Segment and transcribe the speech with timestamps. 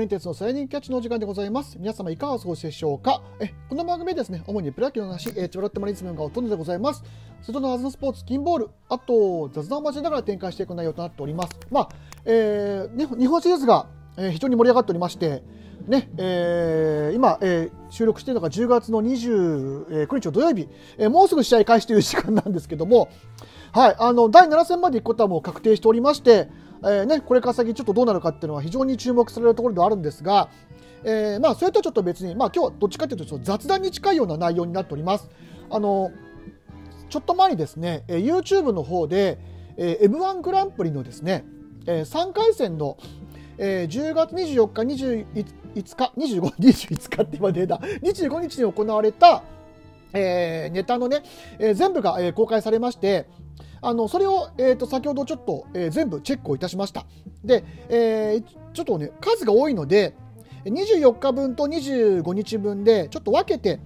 [0.00, 1.76] モレンテツのサイニングキャッチのお時間でございます。
[1.78, 3.20] 皆様いかがお過ごしでしょうか？
[3.38, 7.04] えこの番組はですね、主にプロ野球の話、えー、チョロットマリズムがほとんどでございます。
[7.42, 11.50] それとのアズのスポーツ、金ボール、あと雑談を交えながら展開していく内容となっております。
[11.70, 11.88] まあ、
[12.24, 15.42] えー、ね、日本シリーズが、えー、非常に盛り上がっておりまして、
[15.86, 23.10] ね、えー、今、えー、収録しているのが10月の29日の土曜日、えー、もうすぐ試合開始という時間なんですけども、
[23.72, 26.48] はい、あの、第7戦まで行くことはもう確定しておりまして、
[26.82, 30.48] えーね、これから先ちょっとどうなるかっていうのは非常に注目されるところではあるんですが、
[31.04, 35.28] えーまあ、それとはちょっと別に、まあ、今日はどっちかというと雑談に近いような内容になっております。
[35.70, 36.10] あの
[37.10, 39.38] ちょっと前にですね、えー YouTube の方で、
[39.76, 41.44] えー M1 グランプリのですね、
[41.86, 42.96] えー3回戦の、
[43.58, 49.42] えー10月24日、25日、25、21日って今出た、25日に行われた、
[50.12, 51.22] えーネタのね、
[51.58, 53.26] えー全部が、えー公開されまして、
[53.82, 57.06] あのそれを、えー、と先ほどちょっと、えー全部チェックをいたしました。
[57.44, 60.14] で、えーちょっとね、数が多いので、
[60.64, 63.80] 24日分と25日分でちょっと分けて、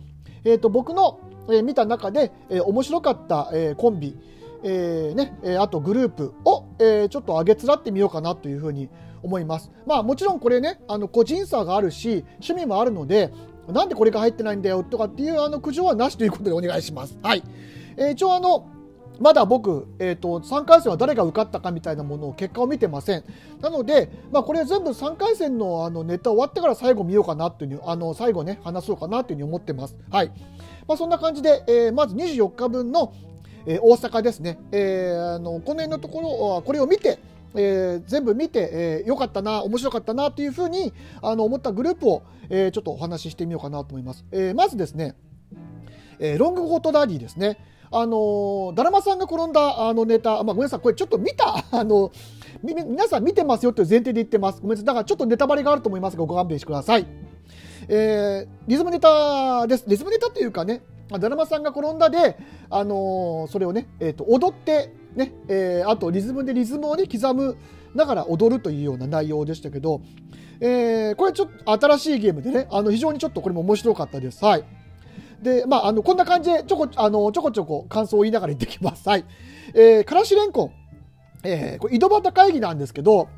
[0.44, 4.16] えー、と僕の、えー見た中で、えー面白かった、えーコンビ、
[4.64, 8.88] えーねえーあとグループを、えーちょっと上げつらってみようかなというふうに
[9.22, 9.70] 思います。
[9.86, 13.32] まあもちろんこれね、あの個人差があるし、趣味もあるので、
[13.68, 17.16] なんでこれが入ってないんだよとかっていうあの苦情はなしということでお願いします。
[17.22, 17.42] はい。
[17.96, 18.66] えー一応あの、
[19.20, 23.24] まだ僕、えー、と3回戦は誰が受かったかみたいなものを結果を見てません。
[23.60, 29.96] なので、まあ、これ全部3回戦のあのネタ終わってから最後見ようかなっていうあの最後ね話そうかなというふうに思ってます。
[30.10, 30.32] はい。
[30.86, 33.14] まあ、そんな感じで、えーまず24日分の、
[33.66, 34.58] えー大阪ですね。
[34.72, 37.18] えーあのこの辺のところこれを見て。
[37.56, 44.24] えー全部見て、えーよかったな面白かったなというふうにあの思ったグループを、えーちょっとお話ししてみようかなと思います。
[44.32, 45.14] えーまずですね、
[46.18, 47.58] えーロングゴートダディですね。
[47.96, 52.10] あの、だるまさんが転んだあのネタ、まあ、ごめんなさい、これちょっと見た、 あの、
[52.62, 54.60] 皆さん見てますよという前提で言ってます。
[54.60, 57.06] ごめんなさい、だからちょっとネタバレがあると思いますが、ご勘弁してください。
[57.88, 59.84] えーリズムネタです。
[59.86, 62.36] リズムネタというかね、だるまさんが転んだで、
[62.70, 67.56] あのーそれをね、えーと、踊って、ね、えーあとリズムでリズムをね、刻む
[67.94, 70.00] ながら踊るというような内容でしたけど、
[70.60, 74.42] えーこれちょっと新しいゲームでね、あの非常にちょっとこれも面白かったです。
[74.44, 74.64] はい。
[75.44, 79.08] で、まあ、あの、こんな感じでちょこ、あの、ちょこちょこ感想を言いながら言ってきます。
[79.08, 79.24] はい。
[79.74, 80.72] えー、からしれんこん。
[81.44, 83.28] えー、これ井戸端会議なんですけど、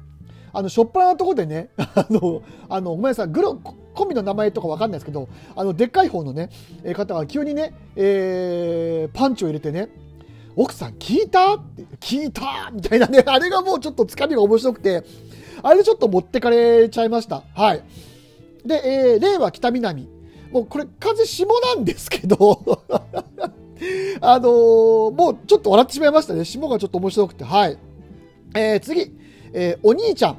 [0.52, 6.50] あの、しょっぱなとこでね、 あの、あの、ごめんなさい、グロ、コンビの名前とかわかんないですけど、あの、でっかい方のね、
[6.84, 9.88] えー方が急にね、えーパンチを入れてね、
[10.54, 11.58] 奥さん聞いた
[12.00, 15.02] 聞いたみたいなね、 あれがもうちょっとつかみが面白くて、
[15.62, 17.42] あれでちょっと持ってかれちゃいました。
[17.54, 17.82] はい。
[18.64, 20.15] で、えー、令和北南。
[20.52, 22.82] もうこれ、完全下なんですけど、
[24.20, 26.44] あのーもうちょっと笑ってしまいましたね。
[26.44, 27.44] 下がちょっと面白くて。
[27.44, 27.78] はい。
[28.54, 29.12] えー次、
[29.52, 30.36] えーお兄ちゃん。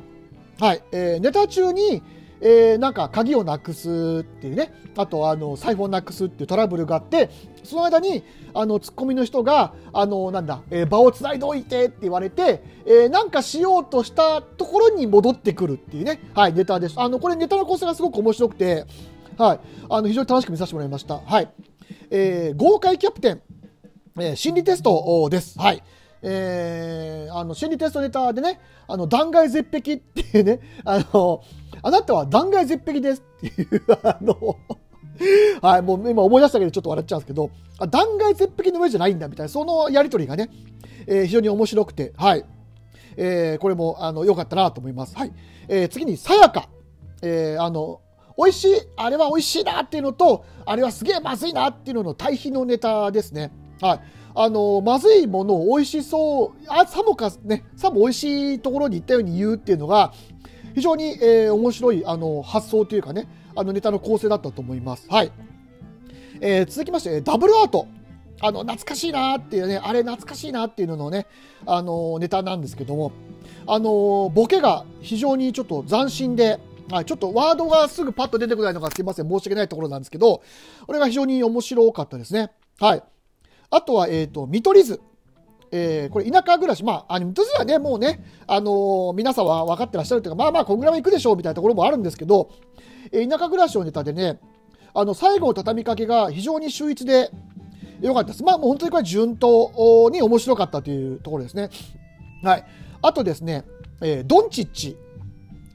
[0.60, 0.82] はい。
[0.92, 2.02] えーネタ中に、
[2.42, 4.74] えーなんか鍵をなくすっていうね。
[4.96, 7.30] あと、あの、財布をなくすっていうトラブルがあって、
[7.64, 8.24] その間に、
[8.56, 16.20] あの、ツッコミの人が、あの、なんだ、えー場をつないでおいてって言われて、えーなんかしようとしたところに戻ってくるっていうね。
[16.34, 16.96] はい、ネタです。
[16.98, 18.86] あの、これネタの構成がすごく面白くて、
[19.38, 19.60] はい。
[19.90, 21.20] あの、非常に楽しく見させてもらいました。
[21.20, 21.50] はい。
[22.10, 23.42] えー豪快キャプテン、
[24.20, 25.60] えー心理テストです。
[25.60, 25.84] はい。
[26.24, 31.42] えーあの、心理テストネタでね、あの、断崖絶壁っていうね、 あの、
[31.82, 34.56] あなたは断崖絶壁ですっていう、 あの、
[35.62, 37.50] はい、もう今思い出しただけでちょっと笑っちゃうんですけど、
[37.80, 40.50] あ断崖絶壁の上じゃないんだみたいな、そのやりとりがね、
[41.08, 42.44] えー非常に面白くて、はい。
[43.18, 45.16] えーこれも、あの、良かったなと思います。
[45.16, 45.34] はい。
[45.68, 46.70] えー次に、さやか。
[47.22, 48.02] えーあの、
[48.38, 53.52] 美味しい、あれは美味しいなっていうのと、あれはすげえまずいなっていうのの対比のネタですね。
[53.82, 54.00] はい。
[54.36, 60.14] あの、まずいものを美味しそう、あ、さもか、ね、さも美味しいところに行ったように言うっていうのが、
[60.76, 65.08] 非常に、えー面白い、あの、発想というかね、あのネタの構成だったと思います。
[65.10, 65.32] はい。
[66.40, 67.88] えー続きまして、ダブルアート。
[68.40, 71.26] あの、懐かしいなっていうね、あれ懐かしいなっていうののね、
[71.66, 73.12] あの、ネタなんですけども、
[73.66, 80.42] あの、ボケが非常にちょっと斬新で、はい、ちょっとワードがすぐパッと出てこないのがすいません、申し訳ないところなんですけど、
[80.86, 82.52] これが非常に面白かったですね。
[82.80, 83.04] はい。
[83.70, 85.02] あとは、えっ、と、見取り図。
[85.70, 92.52] えーこれ田舎暮らし、まあ、あの見取り図はね、もうね、あのー皆さんは分かってらっしゃるというか、まあまあ、こんぐらいは行くでしょうみたいなところもあるんですけど、
[93.12, 94.40] えー田舎暮らしのネタでね、
[94.94, 97.32] あの、最後の畳みかけが非常に秀逸で
[98.00, 98.44] 良かったです。
[98.44, 101.70] まあ、もう本当にこれ順当に面白かったというところですね。
[102.44, 102.66] はい。
[103.02, 103.66] あとですね、
[104.02, 104.98] えードンチッチ。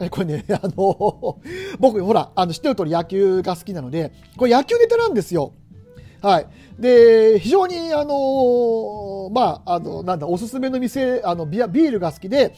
[0.10, 1.38] これね、あの
[1.78, 5.52] 僕、ほら、あの、知ってる通り野球が好きなので、これ野球ネタなんですよ。
[6.20, 6.46] はい。
[6.78, 12.54] で、非常に、あの、まあ、あの、なんだ、おすすめの店、あのビア、ビールが好きで、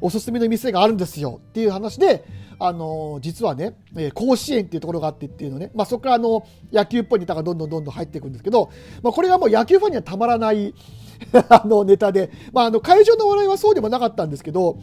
[0.00, 2.24] おすすめの店があるんですよっていう話で、
[2.58, 3.74] あの、実はね、
[4.14, 8.70] 甲子園っていうところがあってっていうのね、まあ、そこからあの、野球っぽいネタがどんどんどんどん入っていくんですけど、
[9.02, 10.74] まあ、これがもう野球ファンにはたまらない
[11.48, 14.78] あの、ネタで、まあ、あの、会場の笑いはそうでもなかったんですけど、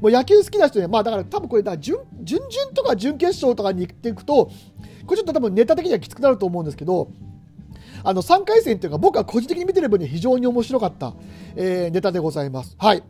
[0.00, 4.50] もう野球好きな人ね、まあだから多分これだ準、準々とか準決勝とかに行っていくと、
[5.06, 7.08] これちょっと多分ネタ的にはきつくなると思うんですけど、
[8.04, 11.14] あの3回戦というか僕は個人的に見てる分に非常に面白かった、
[11.56, 12.76] えー、ネタでございます。
[12.78, 13.02] はい。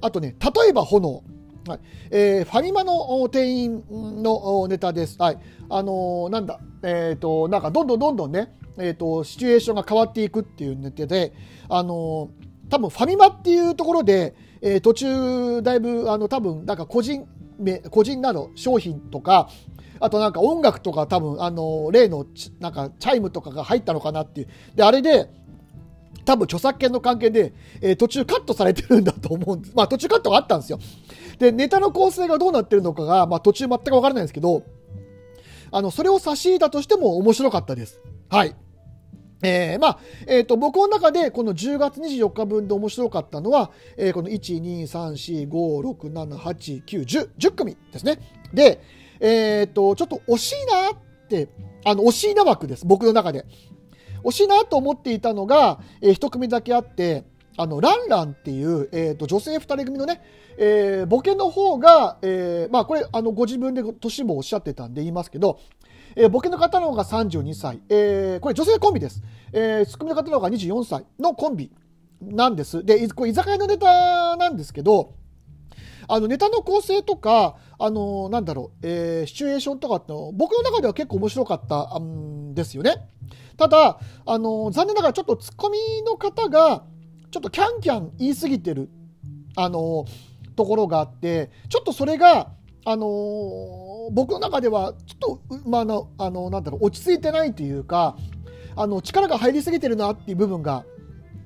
[0.00, 1.22] あとね、例えば炎。
[1.68, 1.80] はい
[2.12, 5.16] えー、ファミマの店員のネタです。
[5.18, 5.38] はい。
[5.68, 11.32] あのー、なんだ、えっ、ー、と、なんかどんどんどんどんね、えっ、と、シチュエーションが変わっていくっていうネタで、
[11.68, 12.30] あの
[12.68, 17.26] 多分ファミマっていうところで、え途中だいぶ、あの、多分なんか個人
[17.58, 19.48] 名、個人など商品とか、
[20.00, 22.26] あとなんか音楽とか多分あの例の
[22.60, 24.48] なんかチャイムとかが入ったのかなっていう。
[24.74, 25.30] であれで
[26.24, 29.72] 多分著作権の関係で、えー、途中カットされてるんだと思うんです。
[29.76, 30.78] まあ途中カットがあったんですよ。
[31.38, 34.62] でネタの構成がどうなってるのかが、まあ、途中全く分からないんですけど
[35.70, 38.00] あのそれを差し入れたとしても面白かったです。
[38.28, 38.54] はい。
[39.42, 48.18] えー、まあ、えっ、ー、と、僕の中でこの10月24日分で面白かったのは、えー、この1、2、3、4、5、6、7、8、9、10、10組ですね。
[48.54, 48.80] で、
[49.20, 51.48] えっ、ー、と、ちょっと惜しいなって、
[51.84, 53.44] あの、惜しいな枠です、僕の中で。
[54.24, 57.24] 惜しいなと思っていたのが、えー、一組だけあって、
[57.58, 60.20] あの、ランランっていう、えっ、と、女性二人組のね、
[60.58, 65.58] えー、ボケの方が、えー、まあ、これ、あの、ご自分で年もおっしゃってたんで言いますけど、
[66.16, 69.22] えー、ボケの方の方が32歳、えー、これ女性コンビです。
[69.52, 71.70] えー、ツッコミの方の方が24歳のコンビ
[72.22, 72.82] なんです。
[72.82, 75.14] で、これ居酒屋のネタなんですけど、
[76.08, 82.94] あのネタの構成とか、あのなんだろう、えー、シチュエーションとかっての僕の中では結構面白かったんですよね。
[83.58, 86.84] ただ、あの残念ながらちょっとツッコミの方が、
[87.30, 88.88] ちょっとキャンキャン言い過ぎてる、
[89.54, 90.06] あの
[90.56, 92.55] ところがあって、ちょっとそれが、
[92.88, 98.16] あの僕の中では、ちょっと、まあ、の、あの、なんだろう、落ち着いてないというか、
[98.76, 100.84] あの、力が入りすぎてるなっていう部分が、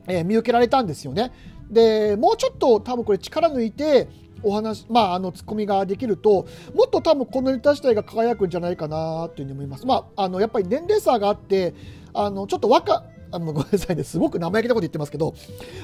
[0.07, 1.33] えー、見受けられたんですよね。
[1.71, 4.09] で、もうちょっと多分これ力抜いて、
[4.43, 9.87] お話、まあ、あの、ツッコミができると、もっと多分このネタ自体が輝くんじゃないかなというふうに思います。
[9.87, 11.75] まあ、あの、やっぱり年齢差があって、
[12.13, 15.35] あの、ちょっと若、あのごめんなさいね、すごく生意気なこと言ってますけど、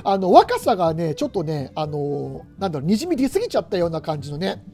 [0.05, 4.65] あの、若さがね、ちょっとね、あの、なんだろう、にじみ出すぎちゃったような感じのね、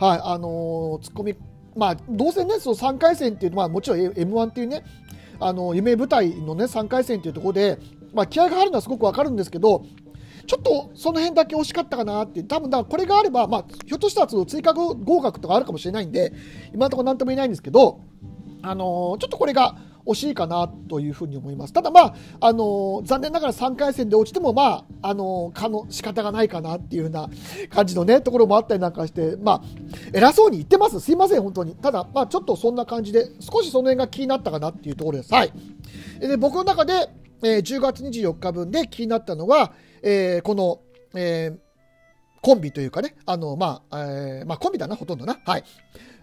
[0.00, 1.36] はい、あの、ツッコミ、
[1.76, 4.82] まあ、どうせね、その3回戦っていうのは、もちろん M1 っていうね、
[5.38, 7.78] あの、夢舞台のね、3回戦っていうところで、
[8.14, 9.84] まあ、気合が入るのはすごくわかるんですけど、
[10.46, 16.32] ちょっとその辺だけ惜しかったかなって、多分だこれがあれば、まあ、ひょっとしたらその追加合格とかあるかもしれないんで、
[16.72, 18.00] 今のところなんとも言えないんですけど、
[18.62, 19.76] あのー、ちょっとこれが
[20.06, 21.72] 惜しいかなというふうに思います。
[21.72, 27.28] ただまあ、あの、残念ながら3回戦で落ちても、まあ、あの、かの仕方がないかなっていうような
[27.70, 29.62] 感じのね、ところもあったりなんかして、まあ、
[30.12, 31.00] 偉そうに言ってます。
[31.00, 31.74] すいません、本当に。
[31.76, 35.32] ただ、まあ、ちょっとそんな感じで、少しその辺が気になったかなっていうところです。
[35.32, 35.52] はい。
[36.20, 37.10] で、僕の中で、
[37.42, 39.72] えー、10月24日分で気になったのは、
[40.02, 40.80] えー、この、
[41.14, 41.58] えー、
[42.42, 45.38] コンビというかね、あの、まあ、えー、まあ、コンビだな、ほとんどな。
[45.44, 45.64] はい。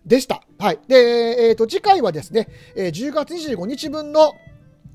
[0.08, 0.42] でした。
[0.58, 0.80] はい。
[0.88, 4.34] で、えっ、ー、と、次回はですね、えー、10月25日分の、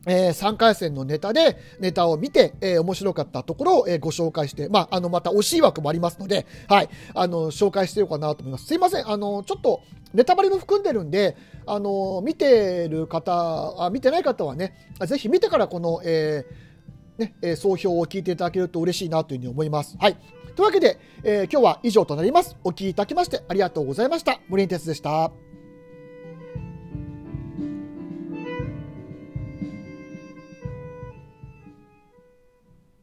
[0.07, 8.67] えー、3回戦のネタで、ネタを見て、えー、面白かったところを、えー、ご紹介して、まあ、あの、また惜しい枠もありますので、はい、あの、紹介していようかなと思います。
[8.67, 9.83] すいません、あの、ちょっと、
[10.15, 14.75] ネタバレも含んでるんで、あの、見てる方、あ見てない方はね、
[15.07, 19.97] ぜひ見てからこの、えー、ね、え、総評を聞いていただけると嬉しいなというふうに思います。
[19.99, 20.17] はい。
[20.55, 22.57] というわけで、えー、今日は以上となります。
[22.65, 24.41] お聞きいただきましてありがとうございました。
[24.49, 25.52] 森ンテスでした。